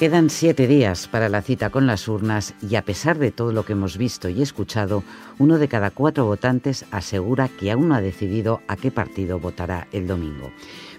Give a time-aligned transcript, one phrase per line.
[0.00, 3.66] Quedan siete días para la cita con las urnas y a pesar de todo lo
[3.66, 5.04] que hemos visto y escuchado,
[5.38, 9.88] uno de cada cuatro votantes asegura que aún no ha decidido a qué partido votará
[9.92, 10.52] el domingo.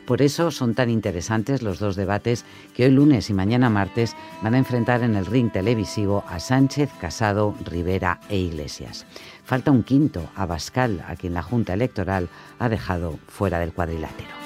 [0.05, 2.45] Por eso son tan interesantes los dos debates
[2.75, 6.91] que hoy lunes y mañana martes van a enfrentar en el ring televisivo a Sánchez,
[7.01, 9.07] Casado, Rivera e Iglesias.
[9.43, 14.40] Falta un quinto, a Bascal, a quien la Junta Electoral ha dejado fuera del cuadrilátero.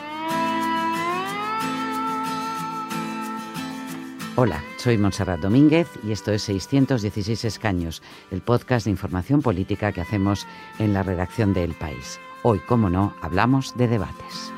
[4.38, 10.02] Hola, soy Montserrat Domínguez y esto es 616 Escaños, el podcast de información política que
[10.02, 10.45] hacemos
[10.77, 12.20] en la redacción de El País.
[12.43, 14.52] Hoy, como no, hablamos de debates.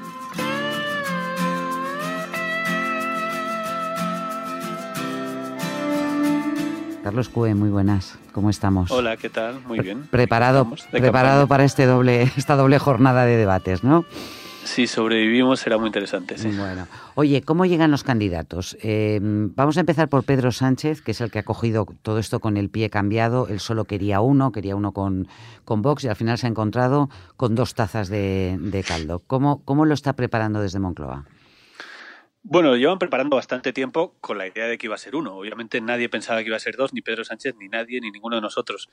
[7.03, 8.17] Carlos Cue, muy buenas.
[8.31, 8.89] ¿Cómo estamos?
[8.89, 9.61] Hola, ¿qué tal?
[9.67, 10.07] Muy bien.
[10.09, 14.05] Preparado, preparado para este doble, esta doble jornada de debates, ¿no?
[14.67, 16.37] Si sobrevivimos será muy interesante.
[16.37, 16.49] Sí.
[16.49, 18.77] Bueno, oye, ¿cómo llegan los candidatos?
[18.81, 22.41] Eh, vamos a empezar por Pedro Sánchez, que es el que ha cogido todo esto
[22.41, 23.47] con el pie cambiado.
[23.47, 25.29] Él solo quería uno, quería uno con,
[25.63, 29.23] con Vox y al final se ha encontrado con dos tazas de, de caldo.
[29.25, 31.23] ¿Cómo, ¿Cómo lo está preparando desde Moncloa?
[32.49, 35.35] Bueno, llevan preparando bastante tiempo con la idea de que iba a ser uno.
[35.35, 38.37] Obviamente nadie pensaba que iba a ser dos, ni Pedro Sánchez, ni nadie, ni ninguno
[38.37, 38.87] de nosotros.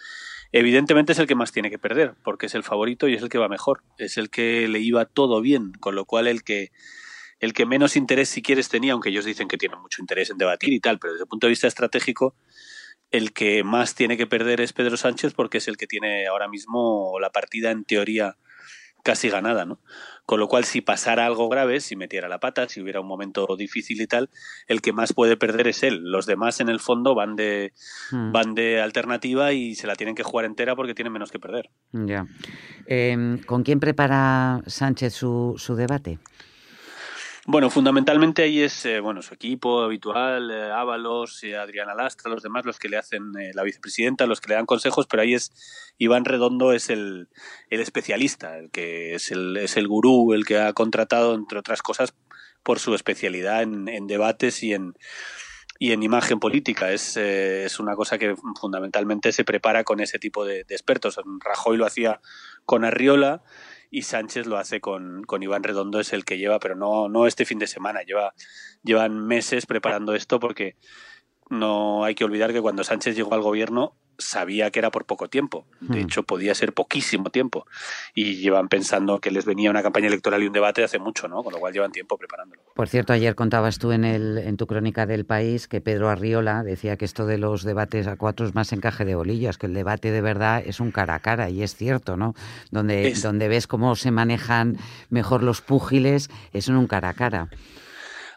[0.51, 3.29] Evidentemente es el que más tiene que perder, porque es el favorito y es el
[3.29, 3.85] que va mejor.
[3.97, 6.73] Es el que le iba todo bien, con lo cual el que
[7.39, 10.39] el que menos interés si quieres tenía, aunque ellos dicen que tienen mucho interés en
[10.39, 12.35] debatir y tal, pero desde el punto de vista estratégico,
[13.13, 16.49] el que más tiene que perder es Pedro Sánchez porque es el que tiene ahora
[16.49, 18.37] mismo la partida en teoría
[19.05, 19.79] casi ganada, ¿no?
[20.27, 23.47] Con lo cual, si pasara algo grave, si metiera la pata, si hubiera un momento
[23.57, 24.31] difícil y tal,
[24.67, 26.01] el que más puede perder es él.
[26.03, 27.73] Los demás, en el fondo, van de,
[28.11, 28.33] hmm.
[28.33, 31.69] van de alternativa y se la tienen que jugar entera porque tienen menos que perder.
[31.93, 32.27] Ya.
[32.87, 36.19] Em, ¿Con quién prepara Sánchez su, su debate?
[37.47, 42.43] Bueno, fundamentalmente ahí es eh, bueno su equipo habitual, eh, Ábalos, y Adriana Lastra, los
[42.43, 45.35] demás, los que le hacen eh, la vicepresidenta, los que le dan consejos, pero ahí
[45.35, 45.53] es
[45.99, 47.29] Iván Redondo es el,
[47.69, 51.83] el especialista, el que es el, es el gurú, el que ha contratado, entre otras
[51.83, 52.15] cosas,
[52.63, 54.95] por su especialidad en, en debates y en,
[55.79, 56.93] y en imagen política.
[56.93, 61.21] Es, es una cosa que fundamentalmente se prepara con ese tipo de, de expertos.
[61.45, 62.23] Rajoy lo hacía
[62.65, 63.43] con Arriola
[63.95, 67.29] y Sánchez lo hace con, con, Iván Redondo, es el que lleva, pero no, no
[67.29, 68.35] este fin de semana, lleva,
[68.83, 70.77] llevan meses preparando esto porque
[71.49, 75.29] no hay que olvidar que cuando Sánchez llegó al gobierno sabía que era por poco
[75.29, 75.67] tiempo.
[75.81, 76.03] De hmm.
[76.03, 77.67] hecho, podía ser poquísimo tiempo.
[78.15, 81.43] Y llevan pensando que les venía una campaña electoral y un debate hace mucho, ¿no?
[81.43, 82.63] Con lo cual llevan tiempo preparándolo.
[82.75, 86.63] Por cierto, ayer contabas tú en, el, en tu crónica del país que Pedro Arriola
[86.63, 89.75] decía que esto de los debates a cuatro es más encaje de bolillas, que el
[89.75, 92.35] debate de verdad es un cara a cara, y es cierto, ¿no?
[92.71, 94.77] Donde, donde ves cómo se manejan
[95.11, 97.49] mejor los púgiles, es en un cara a cara.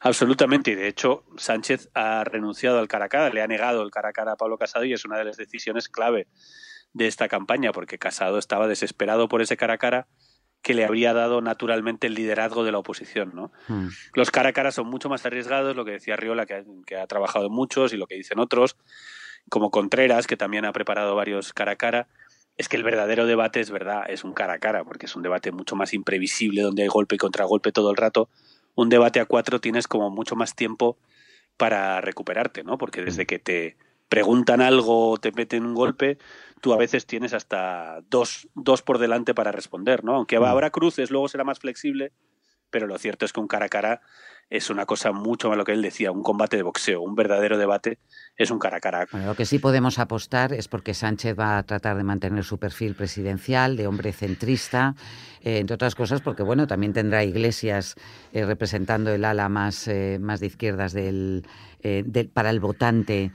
[0.07, 3.91] Absolutamente, y de hecho Sánchez ha renunciado al cara a cara, le ha negado el
[3.91, 6.27] cara a cara a Pablo Casado y es una de las decisiones clave
[6.93, 10.07] de esta campaña, porque Casado estaba desesperado por ese cara a cara
[10.61, 13.31] que le habría dado naturalmente el liderazgo de la oposición.
[13.33, 13.51] ¿no?
[13.67, 13.89] Hmm.
[14.13, 16.95] Los cara a cara son mucho más arriesgados, lo que decía Riola, que ha, que
[16.95, 18.77] ha trabajado muchos, y lo que dicen otros,
[19.49, 22.07] como Contreras, que también ha preparado varios cara a cara,
[22.55, 25.21] es que el verdadero debate es verdad, es un cara a cara, porque es un
[25.21, 28.29] debate mucho más imprevisible, donde hay golpe y contragolpe todo el rato,
[28.77, 30.99] un debate a cuatro tienes como mucho más tiempo
[31.57, 32.77] para recuperarte, ¿no?
[32.77, 33.75] Porque desde que te
[34.07, 36.19] preguntan algo o te meten un golpe,
[36.61, 40.13] tú a veces tienes hasta dos, dos por delante para responder, ¿no?
[40.15, 42.13] Aunque habrá cruces, luego será más flexible,
[42.69, 44.01] pero lo cierto es que un cara a cara
[44.49, 47.57] es una cosa mucho más lo que él decía, un combate de boxeo, un verdadero
[47.57, 47.99] debate
[48.37, 49.07] es un cara a cara.
[49.11, 52.95] lo que sí podemos apostar es porque Sánchez va a tratar de mantener su perfil
[52.95, 54.95] presidencial, de hombre centrista,
[55.41, 57.95] eh, entre otras cosas porque bueno, también tendrá Iglesias
[58.31, 61.45] eh, representando el ala más, eh, más de izquierdas del,
[62.33, 63.31] para el votante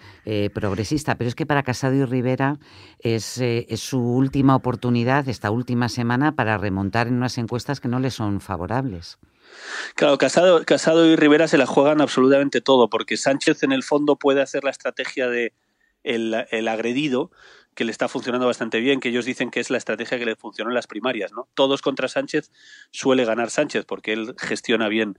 [0.52, 2.58] progresista, pero es que para Casado y Rivera
[2.98, 7.98] es, es su última oportunidad, esta última semana, para remontar en unas encuestas que no
[7.98, 9.18] le son favorables.
[9.94, 14.16] Claro, Casado, Casado y Rivera se la juegan absolutamente todo, porque Sánchez en el fondo
[14.16, 15.52] puede hacer la estrategia de
[16.02, 17.30] el, el, agredido,
[17.74, 20.36] que le está funcionando bastante bien, que ellos dicen que es la estrategia que le
[20.36, 21.48] funcionó en las primarias, ¿no?
[21.54, 22.50] Todos contra Sánchez
[22.90, 25.18] suele ganar Sánchez, porque él gestiona bien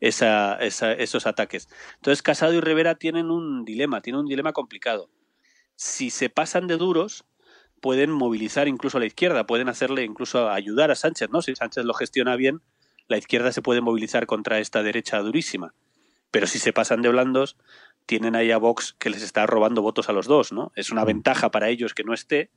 [0.00, 1.68] esa, esa, esos ataques.
[1.96, 5.10] Entonces, Casado y Rivera tienen un dilema, tienen un dilema complicado.
[5.76, 7.24] Si se pasan de duros,
[7.80, 11.42] pueden movilizar incluso a la izquierda, pueden hacerle incluso ayudar a Sánchez, ¿no?
[11.42, 12.62] Si Sánchez lo gestiona bien,
[13.08, 15.74] la izquierda se puede movilizar contra esta derecha durísima.
[16.30, 17.56] Pero si se pasan de blandos,
[18.06, 20.72] tienen ahí a Vox que les está robando votos a los dos, ¿no?
[20.74, 21.06] Es una mm.
[21.06, 22.50] ventaja para ellos que no esté,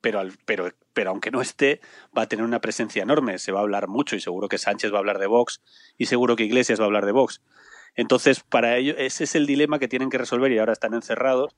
[0.00, 1.80] pero, al, pero, pero aunque no esté,
[2.16, 3.38] va a tener una presencia enorme.
[3.38, 5.62] Se va a hablar mucho y seguro que Sánchez va a hablar de Vox
[5.98, 7.40] y seguro que Iglesias va a hablar de Vox.
[7.94, 11.54] Entonces, para ellos, ese es el dilema que tienen que resolver y ahora están encerrados.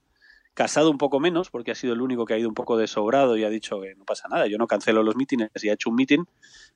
[0.54, 3.36] Casado un poco menos, porque ha sido el único que ha ido un poco desobrado
[3.36, 5.90] y ha dicho que no pasa nada, yo no cancelo los mítines y ha hecho
[5.90, 6.26] un mítin,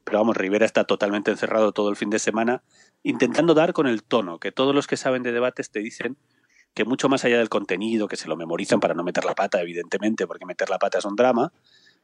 [0.04, 2.62] pero vamos, Rivera está totalmente encerrado todo el fin de semana,
[3.04, 6.16] intentando dar con el tono, que todos los que saben de debates te dicen
[6.74, 9.60] que mucho más allá del contenido, que se lo memorizan para no meter la pata,
[9.60, 11.52] evidentemente, porque meter la pata es un drama,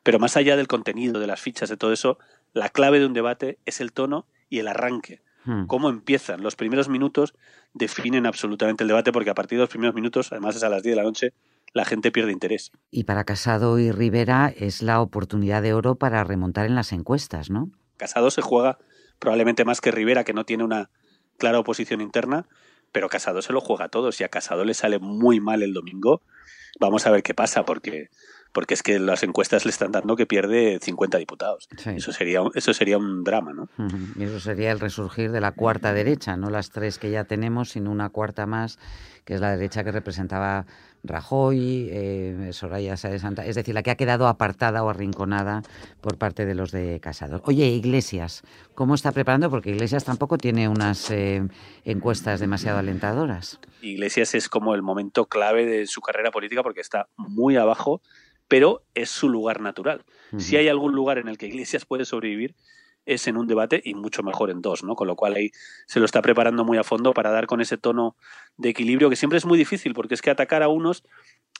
[0.02, 2.18] pero más allá del contenido, de las fichas, de todo eso,
[2.52, 5.22] la clave de un debate es el tono y el arranque.
[5.44, 5.66] Hmm.
[5.66, 6.42] Cómo empiezan.
[6.42, 7.34] Los primeros minutos
[7.72, 10.82] definen absolutamente el debate porque a partir de los primeros minutos, además es a las
[10.82, 11.32] 10 de la noche,
[11.72, 12.72] la gente pierde interés.
[12.90, 17.50] Y para Casado y Rivera es la oportunidad de oro para remontar en las encuestas,
[17.50, 17.70] ¿no?
[17.96, 18.78] Casado se juega
[19.18, 20.90] probablemente más que Rivera, que no tiene una
[21.38, 22.46] clara oposición interna,
[22.92, 24.12] pero Casado se lo juega todo.
[24.12, 26.22] Si a Casado le sale muy mal el domingo,
[26.80, 28.08] vamos a ver qué pasa, porque
[28.54, 31.68] porque es que las encuestas le están dando que pierde 50 diputados.
[31.84, 33.68] Eso sería eso sería un drama, ¿no?
[34.16, 37.70] Y eso sería el resurgir de la cuarta derecha, no las tres que ya tenemos,
[37.70, 38.78] sino una cuarta más,
[39.24, 40.66] que es la derecha que representaba
[41.02, 45.62] Rajoy, eh, Soraya Sáez Santa, es decir, la que ha quedado apartada o arrinconada
[46.00, 47.42] por parte de los de Casados.
[47.44, 48.42] Oye, Iglesias,
[48.74, 49.50] ¿cómo está preparando?
[49.50, 51.42] Porque Iglesias tampoco tiene unas eh,
[51.84, 53.58] encuestas demasiado alentadoras.
[53.82, 58.00] Iglesias es como el momento clave de su carrera política porque está muy abajo
[58.48, 60.04] pero es su lugar natural.
[60.36, 62.56] Si hay algún lugar en el que Iglesias puede sobrevivir,
[63.06, 64.96] es en un debate y mucho mejor en dos, ¿no?
[64.96, 65.50] Con lo cual ahí
[65.86, 68.16] se lo está preparando muy a fondo para dar con ese tono
[68.56, 71.04] de equilibrio que siempre es muy difícil, porque es que atacar a unos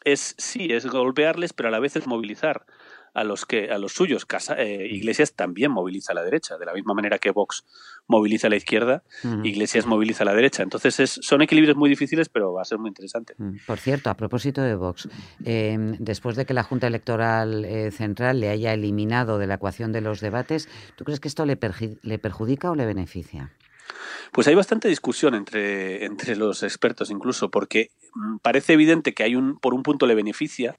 [0.05, 2.65] es, sí, es golpearles, pero a la vez es movilizar
[3.15, 4.27] a los que a los suyos.
[4.27, 7.65] Casa, eh, Iglesias también moviliza a la derecha, de la misma manera que Vox
[8.07, 9.03] moviliza a la izquierda,
[9.45, 10.63] Iglesias moviliza a la derecha.
[10.63, 13.35] Entonces es, son equilibrios muy difíciles, pero va a ser muy interesante.
[13.67, 15.09] Por cierto, a propósito de Vox,
[15.45, 19.93] em, después de que la Junta Electoral eh, Central le haya eliminado de la ecuación
[19.93, 21.59] de los debates, ¿tú crees que esto le,
[22.03, 23.53] le perjudica o le beneficia?
[24.33, 29.37] Pues hay bastante discusión entre, entre los expertos incluso, porque mm, parece evidente que hay
[29.37, 30.77] un, por un punto le beneficia,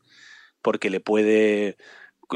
[0.61, 1.77] porque le puede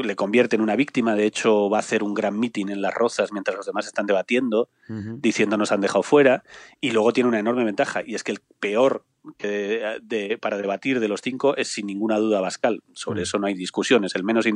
[0.02, 1.14] le convierte en una víctima.
[1.14, 4.06] De hecho, va a hacer un gran meeting en Las Rozas mientras los demás están
[4.06, 6.42] debatiendo, diciendo nos han dejado fuera.
[6.80, 9.04] Y luego tiene una enorme ventaja, y es que el peor
[9.38, 12.82] que de, para debatir de los cinco es sin ninguna duda Bascal.
[12.94, 14.04] Sobre eso no hay discusión.
[14.04, 14.46] Es el, menos,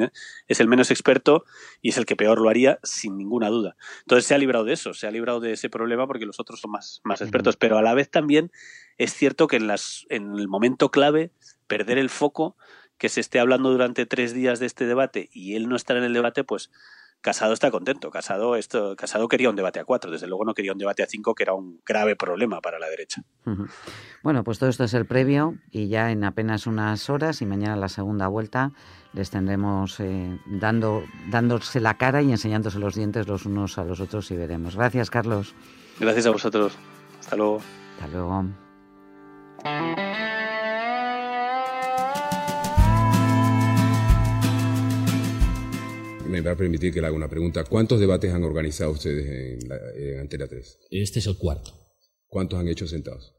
[0.48, 1.44] es el menos experto
[1.82, 3.76] y es el que peor lo haría sin ninguna duda.
[4.00, 6.60] Entonces se ha librado de eso, se ha librado de ese problema porque los otros
[6.60, 7.56] son más, más expertos.
[7.56, 8.50] Pero a la vez también
[8.96, 11.30] es cierto que en, las, en el momento clave,
[11.66, 12.56] perder el foco
[12.98, 16.04] que se esté hablando durante tres días de este debate y él no estar en
[16.04, 16.70] el debate, pues
[17.24, 18.10] Casado está contento.
[18.10, 21.06] Casado, esto, Casado quería un debate a cuatro, desde luego no quería un debate a
[21.06, 23.22] cinco, que era un grave problema para la derecha.
[24.22, 27.76] Bueno, pues todo esto es el previo y ya en apenas unas horas y mañana
[27.76, 28.72] la segunda vuelta
[29.14, 34.00] les tendremos eh, dando, dándose la cara y enseñándose los dientes los unos a los
[34.00, 34.76] otros y veremos.
[34.76, 35.54] Gracias, Carlos.
[35.98, 36.76] Gracias a vosotros.
[37.20, 37.62] Hasta luego.
[37.94, 38.44] Hasta luego.
[46.34, 47.64] Me va a permitir que le haga una pregunta.
[47.64, 50.78] ¿Cuántos debates han organizado ustedes en, la, Antena 3?
[50.90, 51.72] Este es el cuarto.
[52.26, 53.34] ¿Cuántos han hecho sentados?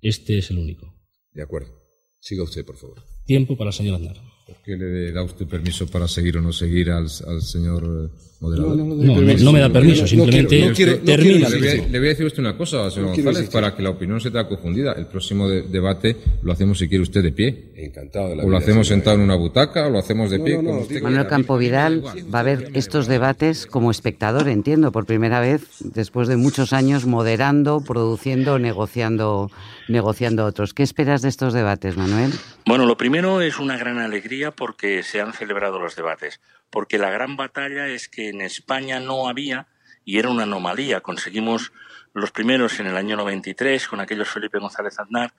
[0.00, 0.92] Este es el único.
[1.32, 1.80] De acuerdo.
[2.18, 3.02] Siga usted, por favor.
[3.30, 4.16] Tiempo para el señor Aznar.
[4.44, 8.10] ¿Por qué le da usted permiso para seguir o no seguir al, señor
[8.40, 8.76] moderador?
[8.76, 10.72] No, no, me da permiso, simplemente
[11.04, 11.48] termina.
[11.48, 14.44] le, voy a, decir usted una cosa, señor González, para que la opinión se te
[14.48, 14.94] confundida.
[14.94, 17.70] El próximo debate lo hacemos, si quiere usted, de pie.
[17.76, 20.60] Encantado de la O lo hacemos sentado en una butaca, o lo hacemos de pie.
[21.00, 22.02] Manuel Campo Vidal
[22.34, 27.06] va a ver estos debates como espectador, entiendo, por primera vez, después de muchos años
[27.06, 29.52] moderando, produciendo, negociando,
[29.86, 30.74] negociando otros.
[30.74, 32.32] ¿Qué esperas de estos debates, Manuel?
[32.66, 37.10] Bueno, lo primero es una gran alegría porque se han celebrado los debates, porque la
[37.10, 39.66] gran batalla es que en España no había,
[40.04, 41.72] y era una anomalía, conseguimos
[42.14, 45.32] los primeros en el año 93 con aquellos Felipe González Aznar,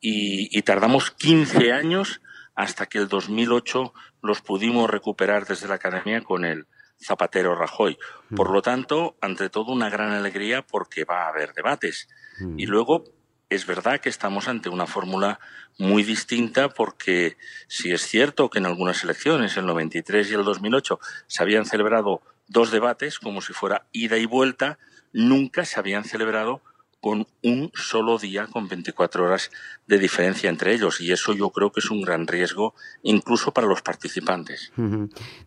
[0.00, 2.22] y, tardamos 15 años
[2.54, 6.66] hasta que el 2008 los pudimos recuperar desde la academia con el
[6.98, 7.98] Zapatero Rajoy.
[8.34, 8.52] Por mm.
[8.52, 12.08] lo tanto, ante todo, una gran alegría porque va a haber debates.
[12.40, 12.58] Mm.
[12.58, 13.04] Y luego,
[13.50, 15.40] es verdad que estamos ante una fórmula
[15.76, 21.00] muy distinta porque si es cierto que en algunas elecciones, el 93 y el 2008,
[21.26, 24.78] se habían celebrado dos debates como si fuera ida y vuelta,
[25.12, 26.62] nunca se habían celebrado
[27.00, 29.50] con un solo día, con 24 horas
[29.86, 31.00] de diferencia entre ellos.
[31.00, 34.70] Y eso yo creo que es un gran riesgo, incluso para los participantes.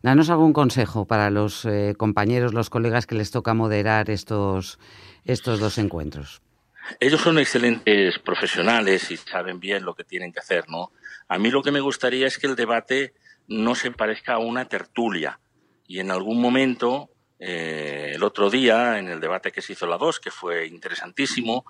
[0.02, 4.80] Danos algún consejo para los eh, compañeros, los colegas que les toca moderar estos,
[5.26, 6.42] estos dos encuentros.
[7.00, 10.92] Ellos son excelentes profesionales y saben bien lo que tienen que hacer, ¿no?
[11.28, 13.14] A mí lo que me gustaría es que el debate
[13.48, 15.40] no se parezca a una tertulia
[15.88, 17.10] y en algún momento
[17.40, 21.66] eh, el otro día en el debate que se hizo la 2, que fue interesantísimo,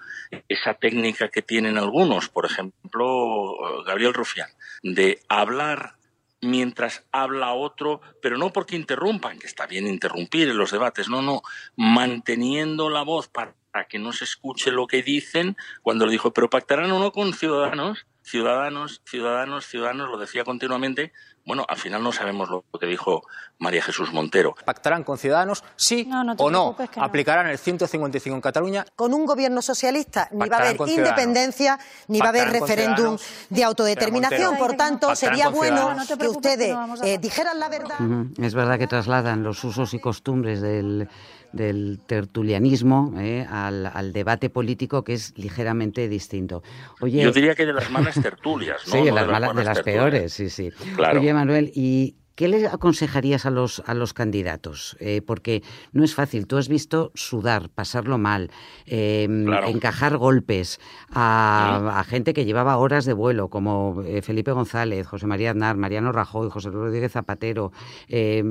[0.47, 4.49] esa técnica que tienen algunos, por ejemplo, Gabriel Rufián,
[4.83, 5.95] de hablar
[6.41, 11.21] mientras habla otro, pero no porque interrumpan, que está bien interrumpir en los debates, no,
[11.21, 11.41] no,
[11.75, 13.55] manteniendo la voz para
[13.89, 17.33] que no se escuche lo que dicen, cuando le dijo, pero pactarán o no con
[17.33, 21.11] ciudadanos, ciudadanos, ciudadanos, ciudadanos, lo decía continuamente,
[21.45, 23.23] bueno, al final no sabemos lo que dijo
[23.59, 24.55] María Jesús Montero.
[24.63, 26.77] ¿Pactarán con Ciudadanos, sí o no?
[26.95, 28.85] ¿Aplicarán el 155 en Cataluña?
[28.95, 31.77] Con un gobierno socialista ni va a haber independencia,
[32.07, 33.17] ni va a haber referéndum
[33.49, 34.57] de autodeterminación.
[34.57, 37.97] Por tanto, sería bueno que ustedes eh, dijeran la verdad.
[38.37, 41.09] Es verdad que trasladan los usos y costumbres del
[41.53, 46.63] del tertulianismo eh, al, debate político que es ligeramente distinto.
[46.99, 48.93] Oye, Yo diría que de las malas tertulias, ¿no?
[48.93, 50.69] Sí, de, las, de las peores, sí, sí.
[50.97, 54.97] Oye, Manuel, ¿y ¿Qué le aconsejarías a los, a los candidatos?
[54.99, 56.47] Eh, porque no es fácil.
[56.47, 58.49] Tú has visto sudar, pasarlo mal,
[58.87, 60.79] em, encajar golpes
[61.11, 66.11] a, gente que llevaba horas de vuelo, como eh, Felipe González, José María Aznar, Mariano
[66.11, 67.71] Rajoy, José Rodríguez Zapatero,
[68.07, 68.43] eh,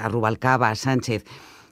[0.00, 1.24] a Rubalcaba, Sánchez.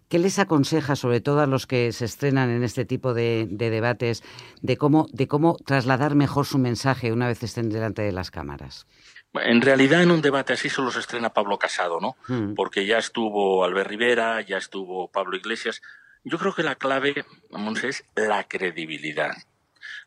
[0.08, 4.22] ¿Qué les aconseja, sobre todo a los que se estrenan en este tipo de, debates,
[4.62, 8.86] de cómo, de cómo trasladar mejor su mensaje una vez estén delante de las cámaras?
[9.34, 12.16] En realidad, en un debate así solo se estrena Pablo Casado, ¿no?
[12.28, 12.54] Mm.
[12.54, 15.82] Porque ya estuvo Albert Rivera, ya estuvo Pablo Iglesias.
[16.22, 19.34] Yo creo que la clave, vamos, es la credibilidad.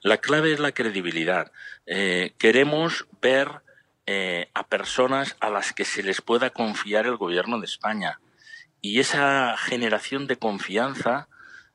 [0.01, 1.51] La clave es la credibilidad.
[1.85, 3.61] Eh, queremos ver
[4.05, 8.19] eh, a personas a las que se les pueda confiar el gobierno de España
[8.81, 11.27] y esa generación de confianza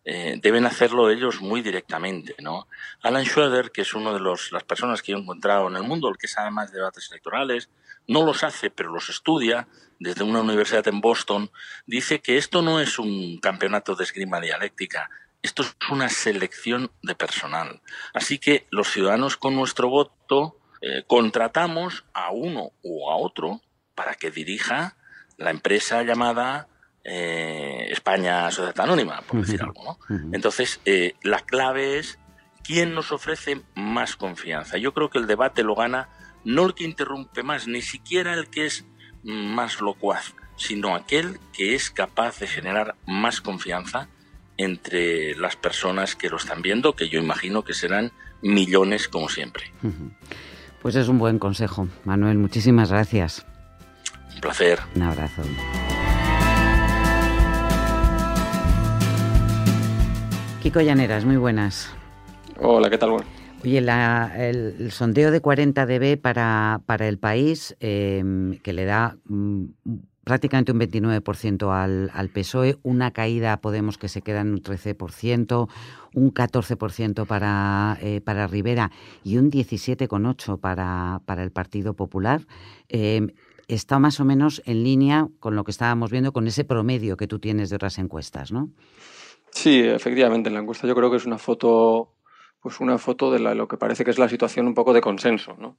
[0.07, 2.69] eh, deben hacerlo ellos muy directamente, ¿no?
[3.03, 6.09] Alan Schroeder, que es una de los, las personas que he encontrado en el mundo,
[6.11, 7.71] el que sabe más de debates electorales,
[8.07, 9.67] no los hace, pero los estudia
[9.99, 11.51] desde una universidad en Boston,
[11.87, 15.09] dice que esto no es un campeonato de esgrima dialéctica,
[15.41, 17.81] esto es una selección de personal.
[18.13, 23.63] Así que los ciudadanos con nuestro voto eh, contratamos a uno o a otro
[23.95, 24.97] para que dirija
[25.39, 26.69] la empresa llamada
[27.05, 29.99] eh, España Sociedad Anónima, por decir algo.
[30.09, 30.17] ¿no?
[30.33, 32.19] Entonces, eh, la clave es
[32.63, 34.79] quién nos ofrece más confianza.
[34.79, 36.09] Yo creo que el debate lo gana
[36.45, 38.85] no el que interrumpe más, ni siquiera el que es
[39.23, 44.09] más locuaz, sino aquel que es capaz de generar más confianza
[44.57, 49.73] entre las personas que lo están viendo, que yo imagino que serán millones como siempre.
[50.81, 51.89] Pues es un buen consejo.
[52.05, 53.45] Manuel, muchísimas gracias.
[54.35, 54.81] Un placer.
[54.95, 55.43] Un abrazo.
[60.65, 61.91] Kiko Llaneras, muy buenas.
[62.59, 63.11] Hola, ¿qué tal?
[63.63, 69.65] Oye, el, sondeo de 40 dB para, para el país, em, que le da mm,
[70.25, 74.63] prácticamente un 29% al, al, PSOE, una caída a Podemos que se queda en un
[74.63, 75.69] 13%,
[76.15, 78.91] un 14% para, eh, para Rivera
[79.23, 82.41] y un 17,8% para, para el Partido Popular.
[82.89, 83.33] Em,
[83.69, 87.27] está más o menos en línea con lo que estábamos viendo, con ese promedio que
[87.27, 88.71] tú tienes de otras encuestas, ¿no?
[89.55, 92.11] Sí, efectivamente, en la encuesta yo creo que es una foto
[92.61, 95.55] pues una foto de lo que parece que es la situación un poco de consenso,
[95.59, 95.77] ¿no?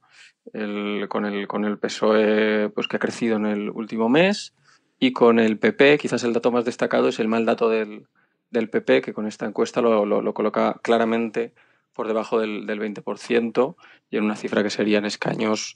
[1.08, 4.54] con, el, con el PSOE pues, que ha crecido en el último mes
[5.00, 8.06] y con el PP, quizás el dato más destacado es el mal dato del,
[8.50, 11.54] del PP, que con esta encuesta lo, lo, coloca claramente
[11.92, 13.74] por debajo del, del 20%
[14.08, 15.74] y en una cifra que serían escaños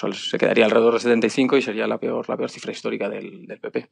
[0.00, 3.46] pues se quedaría alrededor de 75 y sería la peor, la peor cifra histórica del,
[3.60, 3.88] PP.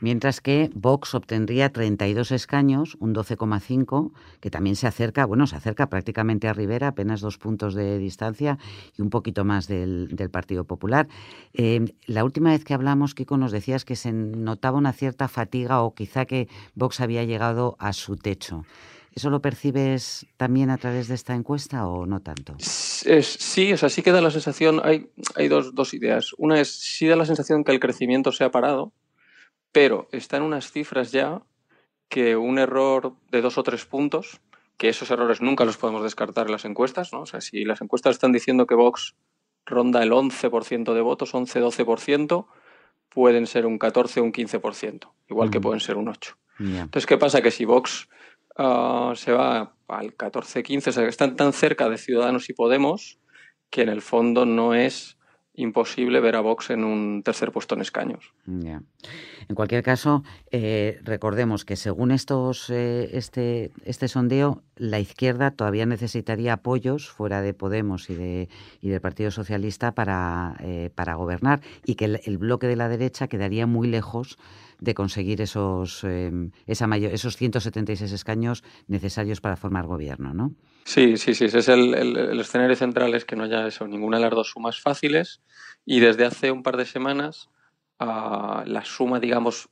[0.00, 5.88] Mientras que Vox obtendría 32 escaños, un 12,5, que también se acerca, bueno, se acerca
[5.88, 8.58] prácticamente a Rivera, apenas dos puntos de distancia
[8.96, 11.08] y un poquito más del, Partido Popular.
[11.52, 15.82] Eh, la última vez que hablamos, Kiko, nos decías que se notaba una cierta fatiga
[15.82, 18.64] o quizá que Vox había llegado a su techo.
[19.14, 22.54] ¿Eso lo percibes también a través de esta encuesta o no tanto?
[22.58, 26.32] sí, o sea, sí que da la sensación, hay, hay dos, dos, ideas.
[26.38, 28.92] Una es, sí da la sensación que el crecimiento se ha parado,
[29.70, 31.42] pero está en unas cifras ya
[32.08, 34.40] que un error de dos o tres puntos,
[34.76, 37.22] que esos errores nunca los podemos descartar en las encuestas, ¿no?
[37.22, 39.14] O sea, si las encuestas están diciendo que Vox
[39.66, 42.46] ronda el 11% de votos, 11-12%,
[43.08, 46.34] pueden ser un 14 o un 15%, igual que pueden ser un 8%.
[46.58, 47.42] Entonces, ¿qué pasa?
[47.42, 48.08] Que si Vox
[48.56, 53.18] Ah, se va al 14-15, o sea, que están tan cerca de Ciudadanos y Podemos
[53.70, 55.16] que en el fondo no es
[55.54, 58.32] imposible ver a Vox en un tercer puesto en escaños.
[58.46, 65.84] En cualquier caso, eh, recordemos que según estos, eh, este, este sondeo, la izquierda todavía
[65.84, 68.48] necesitaría apoyos fuera de Podemos y, de,
[68.80, 73.28] y del Partido Socialista para, eh, para gobernar y que el bloque de la derecha
[73.28, 74.38] quedaría muy lejos
[74.82, 80.54] de conseguir esos, em, esa mayor, esos 176 escaños necesarios para formar gobierno, ¿no?
[80.84, 81.44] Sí, sí, sí.
[81.44, 81.94] Ese es el,
[82.40, 85.40] escenario central, es que no haya eso, ninguna de las dos sumas fáciles.
[85.86, 87.48] Y desde hace un par de semanas,
[88.00, 89.68] ah, la suma, digamos,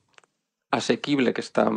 [0.71, 1.69] asequible que, está,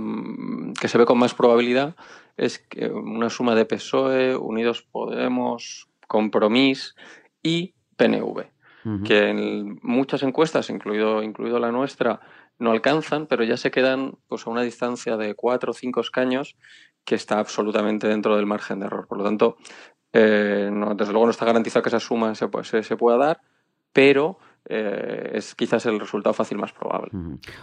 [0.80, 1.96] que se ve con más probabilidad
[2.38, 6.94] es que una suma de PSOE, Unidos Podemos, Compromís
[7.42, 8.46] y PNV,
[9.06, 12.20] que en muchas encuestas, incluido, incluido la nuestra,
[12.64, 16.56] no alcanzan, pero ya se quedan pues, a una distancia de cuatro o cinco escaños
[17.06, 19.08] que está absolutamente dentro del margen de error.
[19.08, 19.58] Por lo tanto,
[20.14, 22.48] eh, desde luego no está garantizado que esa suma se,
[22.84, 23.42] se pueda dar,
[23.92, 27.12] pero eh, es quizás el resultado fácil más probable.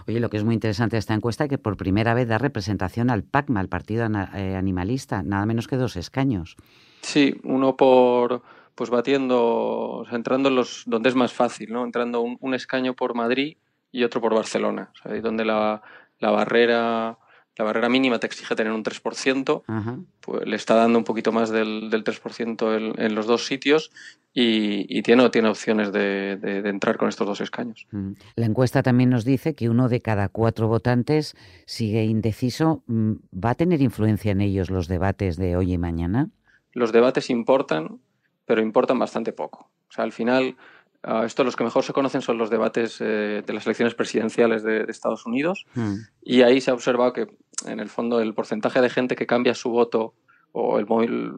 [0.07, 2.38] Oye, lo que es muy interesante de esta encuesta es que por primera vez da
[2.38, 6.57] representación al PACMA, al Partido eh, Animalista, nada menos que dos escaños.
[7.00, 8.42] Sí, uno por
[8.75, 11.85] pues batiendo, entrando en los donde es más fácil, ¿no?
[11.85, 13.59] Entrando un, escaño por Madrid
[13.92, 14.92] y otro por Barcelona,
[15.23, 15.82] donde la,
[16.18, 17.18] la barrera
[17.61, 21.50] la barrera mínima te exige tener un 3%, pues le está dando un poquito más
[21.50, 23.90] del, del 3% en, los dos sitios
[24.32, 27.87] y, tiene, tiene opciones de, entrar con estos dos escaños.
[28.35, 32.82] La encuesta también nos dice que uno de cada cuatro votantes sigue indeciso.
[32.87, 36.30] Mm, ¿Va a tener influencia en ellos los debates de hoy y mañana?
[36.73, 38.00] Los debates importan,
[38.47, 39.70] pero importan bastante poco.
[39.90, 40.56] O sea, al final
[41.02, 44.62] Uh, esto los que mejor se conocen son los debates eh, de las elecciones presidenciales
[44.62, 45.95] de, Estados Unidos mm.
[46.21, 47.26] y ahí se ha observado que
[47.64, 50.12] en el fondo el porcentaje de gente que cambia su voto
[50.52, 50.87] o el,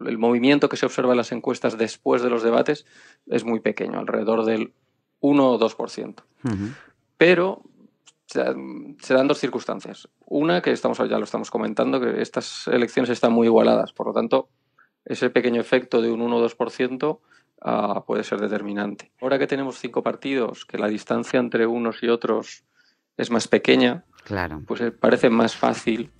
[0.06, 2.86] el, movimiento que se observa en las encuestas después de los debates
[3.26, 4.72] es muy pequeño, alrededor del
[5.20, 6.22] 1 o 2%.
[7.16, 7.62] Pero
[8.26, 10.08] se, dan dos circunstancias.
[10.26, 14.12] Una, que estamos, ya lo estamos comentando, que estas elecciones están muy igualadas, por lo
[14.12, 14.48] tanto,
[15.04, 17.18] ese pequeño efecto de un 1 o 2%
[17.64, 19.12] Ah, puede ser determinante.
[19.20, 22.64] Ahora que tenemos cinco partidos, que la distancia entre unos y otros
[23.16, 24.62] es más pequeña, claro.
[24.66, 26.10] pues eh, parece más fácil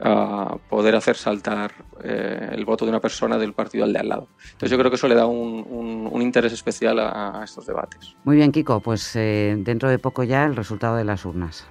[0.00, 4.08] ah, poder hacer saltar eh, el voto de una persona del partido al de al
[4.08, 4.28] lado.
[4.44, 8.16] Entonces yo creo que eso le da un, interés especial a, estos debates.
[8.24, 11.64] Muy bien, Kiko, pues eh, dentro de poco ya el resultado de las urnas.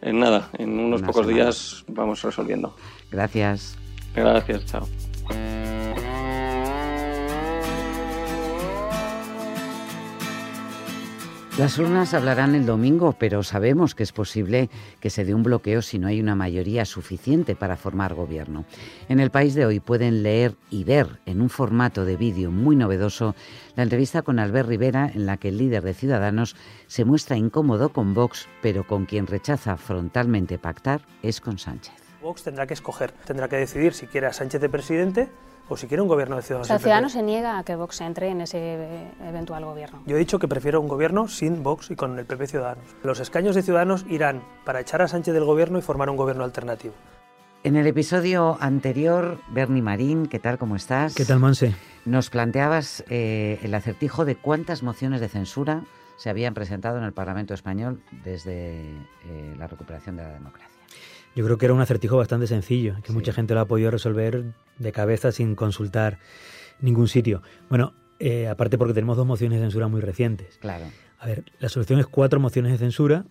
[0.00, 2.74] En nada, en unos pocos días vamos resolviendo.
[3.10, 3.76] Gracias.
[4.14, 4.88] Gracias, chao.
[11.58, 14.68] Las urnas hablarán el domingo, pero sabemos que es posible
[15.00, 18.66] que se dé un bloqueo si no hay una mayoría suficiente para formar gobierno.
[19.08, 22.76] En el país de hoy pueden leer y ver en un formato de vídeo muy
[22.76, 23.34] novedoso
[23.74, 26.56] la entrevista con Albert Rivera en la que el líder de Ciudadanos
[26.88, 31.94] se muestra incómodo con Vox, pero con quien rechaza frontalmente pactar es con Sánchez.
[32.20, 35.30] Vox tendrá que escoger, tendrá que decidir si quiere a Sánchez de presidente
[35.68, 36.70] o si quiere un gobierno de Ciudadanos.
[36.70, 38.76] O Ciudadanos se niega a que Vox entre en ese
[39.26, 40.02] eventual gobierno.
[40.06, 42.84] Yo he dicho que prefiero un gobierno sin Vox y con el PP Ciudadanos.
[43.02, 46.44] Los escaños de Ciudadanos irán para echar a Sánchez del gobierno y formar un gobierno
[46.44, 46.94] alternativo.
[47.64, 50.56] En el episodio anterior, Bernie Marín, ¿qué tal?
[50.56, 51.14] ¿Cómo estás?
[51.14, 51.74] ¿Qué tal, Monse?
[52.04, 55.82] Nos planteabas eh, el acertijo de cuántas mociones de censura
[56.16, 58.82] se habían presentado en el Parlamento español desde
[59.24, 60.75] eh, la recuperación de la democracia.
[61.36, 64.54] Yo creo que era un acertijo bastante sencillo, que mucha gente lo ha podido resolver
[64.78, 66.18] de cabeza sin consultar
[66.80, 67.42] ningún sitio.
[67.68, 70.56] Bueno, eh, aparte porque tenemos dos mociones de censura muy recientes.
[70.56, 70.86] Claro.
[71.18, 73.26] A ver, la solución es cuatro mociones de censura.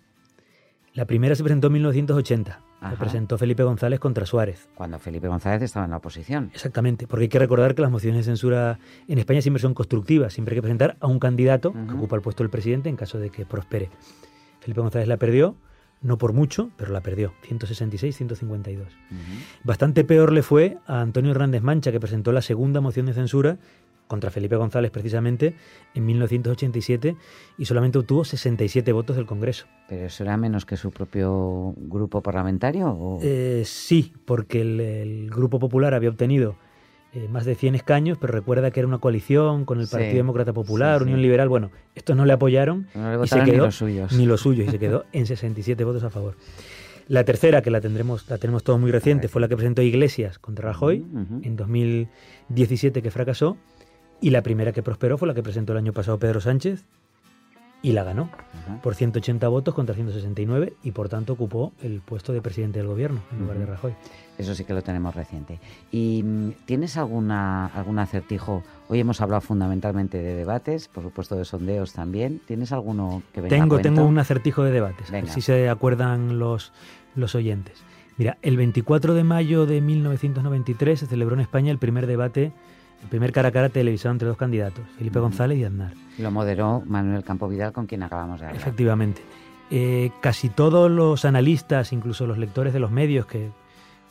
[0.94, 2.62] La primera se presentó en 1980.
[2.92, 4.70] Se presentó Felipe González contra Suárez.
[4.76, 6.52] Cuando Felipe González estaba en la oposición.
[6.54, 10.34] Exactamente, porque hay que recordar que las mociones de censura en España siempre son constructivas.
[10.34, 13.18] Siempre hay que presentar a un candidato que ocupa el puesto del presidente en caso
[13.18, 13.90] de que prospere.
[14.60, 15.56] Felipe González la perdió
[16.06, 18.86] no por mucho, pero la perdió, 166-152.
[19.64, 23.58] Bastante peor le fue a Antonio Hernández Mancha, que presentó la segunda moción de censura
[24.08, 25.56] contra Felipe González precisamente
[25.96, 27.16] en 1987
[27.58, 29.66] y solamente obtuvo 67 votos del Congreso.
[29.90, 33.18] ¿Pero eso era menos que su propio grupo parlamentario?
[33.24, 36.56] Eh, sí, porque el, Grupo Popular había obtenido
[37.16, 40.52] eh, más de 100 escaños, pero recuerda que era una coalición con el Partido Demócrata
[40.52, 41.48] Popular, Unión Liberal.
[41.48, 42.88] Bueno, estos no le apoyaron
[43.24, 44.12] y se quedó, ni los suyos.
[44.12, 46.36] Ni los suyos, y se quedó en 67 votos a favor.
[47.08, 50.40] La tercera, que la tendremos, la tenemos todo muy reciente, fue la que presentó Iglesias
[50.40, 51.06] contra Rajoy
[51.44, 53.56] en 2017, que fracasó.
[54.20, 56.84] Y la primera que prosperó fue la que presentó el año pasado Pedro Sánchez,
[57.82, 58.30] y la ganó
[58.82, 63.22] por 180 votos contra 169 y por tanto ocupó el puesto de presidente del gobierno
[63.32, 63.94] en lugar de Rajoy.
[64.38, 65.60] Eso sí que lo tenemos reciente.
[65.92, 68.64] ¿Y mm, tienes alguna, algún acertijo?
[68.90, 72.42] Hoy hemos hablado fundamentalmente de debates, por supuesto de sondeos también.
[72.46, 76.74] ¿Tienes alguno que venga Tengo, a tengo un acertijo de debates, si se acuerdan los,
[77.16, 77.84] los oyentes.
[78.18, 82.54] Mira, el 24 de mayo de 1993 se celebró en España el primer debate
[83.06, 85.94] el primer cara a cara televisado entre dos candidatos, Felipe González y Aznar.
[86.18, 88.62] Lo moderó Manuel Campo Vidal, con quien acabamos de hablar.
[88.62, 89.22] Efectivamente.
[89.70, 93.52] eh, casi todos los analistas, incluso los lectores de los medios que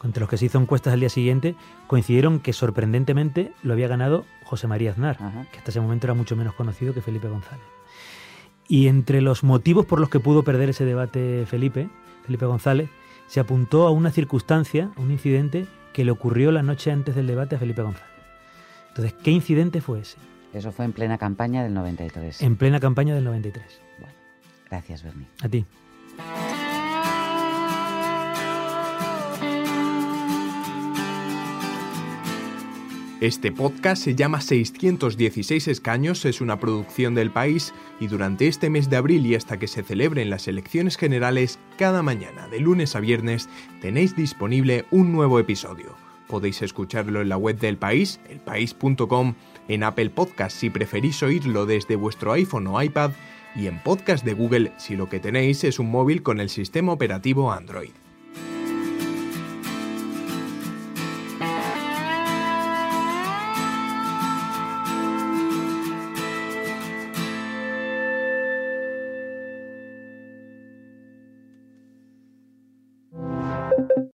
[0.04, 1.54] entre los que se hizo encuestas al día siguiente,
[1.86, 5.16] coincidieron que sorprendentemente lo había ganado José María Aznar,
[5.50, 7.64] que hasta ese momento era mucho menos conocido que Felipe González.
[8.68, 11.88] Y entre los motivos por los que pudo perder ese debate Felipe,
[12.26, 12.90] Felipe González,
[13.28, 17.26] se apuntó a una circunstancia, a un incidente que le ocurrió la noche antes del
[17.26, 18.13] debate a Felipe González.
[18.96, 20.18] Entonces, ¿qué incidente fue ese?
[20.52, 22.40] Eso fue en plena campaña del 93.
[22.42, 23.64] En plena campaña del 93.
[23.98, 24.14] Bueno,
[24.70, 25.26] gracias, Bernie.
[25.42, 25.66] A ti.
[33.20, 38.90] Este podcast se llama 616 escaños, es una producción del país y durante este mes
[38.90, 43.00] de abril y hasta que se celebren las elecciones generales, cada mañana de lunes a
[43.00, 43.48] viernes
[43.80, 46.03] tenéis disponible un nuevo episodio.
[46.28, 49.34] Podéis escucharlo en la web del país, elpaís.com,
[49.68, 53.10] en Apple Podcast si preferís oírlo desde vuestro iPhone o iPad
[53.56, 56.92] y en Podcast de Google si lo que tenéis es un móvil con el sistema
[56.92, 58.03] operativo Android.